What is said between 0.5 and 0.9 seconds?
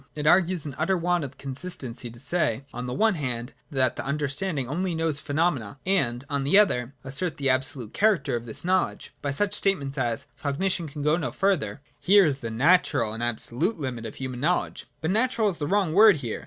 an